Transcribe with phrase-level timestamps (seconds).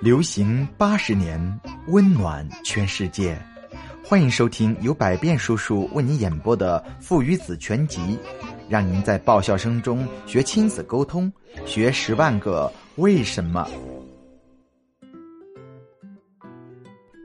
[0.00, 3.38] 流行八十年，温暖全世界。
[4.04, 8.00] 欢迎收听由百变叔叔为你演播的《父与子全集》，
[8.68, 11.32] 让您在爆笑声中学亲子沟通，
[11.64, 13.66] 学十万个为什么。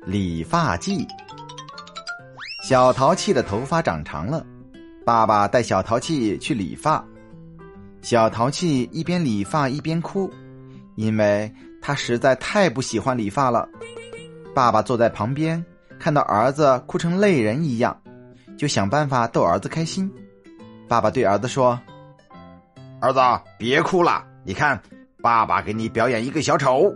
[0.06, 1.06] 理发季，
[2.64, 4.46] 小淘气的头发长长了，
[5.06, 7.04] 爸爸带小淘气去理发。
[8.02, 10.32] 小淘气一边理发一边哭，
[10.96, 11.54] 因为
[11.90, 13.68] 他实在太不喜欢理发了。
[14.54, 15.66] 爸爸坐在旁边，
[15.98, 18.00] 看到儿子哭成泪人一样，
[18.56, 20.08] 就想办法逗儿子开心。
[20.88, 21.80] 爸爸对儿子说
[23.02, 23.20] ：“儿子，
[23.58, 24.80] 别哭了，你看，
[25.24, 26.94] 爸爸给你表演一个小丑。”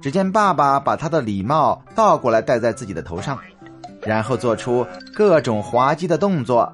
[0.00, 3.36] 只见爸爸把他的礼帽倒过来戴在自己的头上，
[4.02, 6.72] 然后做出各种滑稽的动作。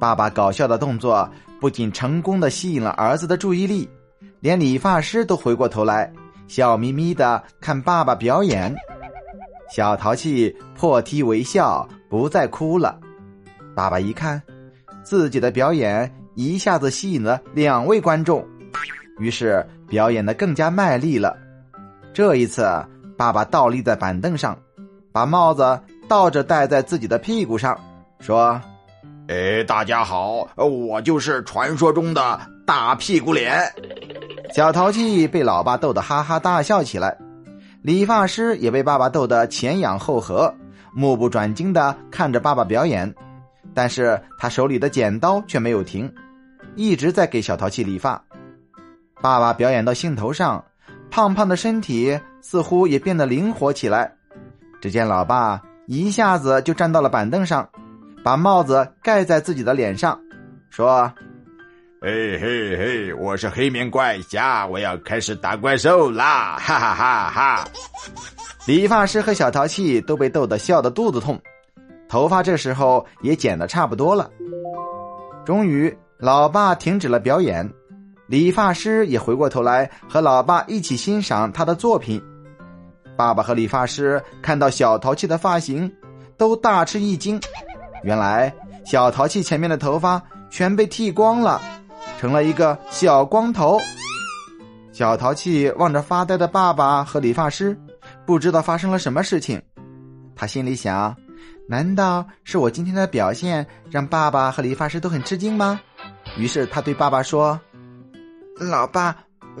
[0.00, 1.30] 爸爸搞笑的动作。
[1.60, 3.88] 不仅成功的吸引了儿子的注意力，
[4.40, 6.12] 连理发师都回过头来，
[6.46, 8.74] 笑眯眯的看爸爸表演。
[9.70, 12.98] 小淘气破涕为笑，不再哭了。
[13.74, 14.40] 爸爸一看，
[15.02, 18.46] 自己的表演一下子吸引了两位观众，
[19.18, 21.36] 于是表演的更加卖力了。
[22.14, 22.64] 这一次，
[23.16, 24.56] 爸爸倒立在板凳上，
[25.12, 27.78] 把帽子倒着戴在自己的屁股上，
[28.20, 28.60] 说。
[29.28, 33.70] 哎，大家好，我就是传说中的大屁股脸。
[34.54, 37.16] 小淘气被老爸逗得哈哈大笑起来，
[37.82, 40.52] 理发师也被爸爸逗得前仰后合，
[40.92, 43.14] 目不转睛的看着爸爸表演。
[43.74, 46.12] 但是他手里的剪刀却没有停，
[46.74, 48.20] 一直在给小淘气理发。
[49.20, 50.64] 爸爸表演到兴头上，
[51.10, 54.12] 胖胖的身体似乎也变得灵活起来。
[54.80, 57.68] 只见老爸一下子就站到了板凳上。
[58.24, 60.20] 把帽子盖在自己的脸上，
[60.70, 61.10] 说
[62.00, 67.68] ：“嘿嘿嘿，我是黑面怪侠，我要开始打怪兽啦！”哈哈哈哈！
[68.68, 71.40] 理发师和小淘气都被逗得笑得肚子痛，
[72.08, 74.30] 头发这时候也剪得差不多了。
[75.44, 77.68] 终于，老爸停止了表演，
[78.28, 82.22] 理发师也回过头来和老爸一起欣赏他的作品。
[83.16, 85.92] 爸爸和理发师看到小淘气的发型，
[86.36, 87.40] 都大吃一惊。
[88.04, 88.54] 原来
[88.86, 91.60] 小淘气前面的头发全被剃光了，
[92.18, 93.78] 成了一个小光头。
[94.92, 97.78] 小淘气望着发呆的爸爸和理发师，
[98.26, 99.62] 不知道发生了什么事情。
[100.34, 101.16] 他心里想：
[101.68, 105.80] 难道是我今天的表现让爸爸和理发师都很吃惊吗？
[106.36, 107.60] 于是他对爸爸说
[108.58, 109.16] ：“老爸，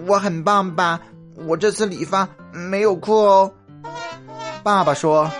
[0.06, 1.00] 我很棒吧？
[1.46, 3.52] 我这次理发没有哭哦。”
[4.64, 5.30] 爸爸说。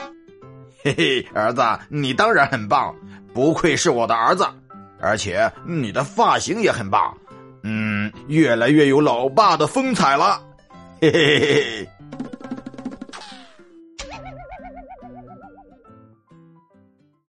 [0.84, 2.94] 嘿嘿，儿子，你当然很棒，
[3.34, 4.46] 不愧是我的儿子，
[5.00, 7.16] 而且你的发型也很棒，
[7.62, 10.42] 嗯，越来越有老爸的风采了，
[11.00, 11.88] 嘿嘿嘿嘿。